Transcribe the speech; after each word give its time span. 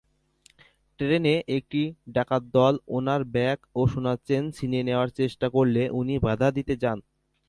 ট্রেনে 0.99 1.35
একটি 1.57 1.81
ডাকাত 2.15 2.43
দল 2.53 2.73
ওনার 2.89 3.21
ব্যাগ 3.33 3.57
ও 3.75 3.81
সোনার 3.91 4.17
চেন 4.27 4.43
ছিনিয়ে 4.57 4.87
নেওয়ার 4.87 5.09
চেষ্টা 5.19 5.47
করলে 5.55 5.81
উনি 5.99 6.15
বাঁধা 6.25 6.47
দিতে 6.57 6.73
যান। 6.83 6.97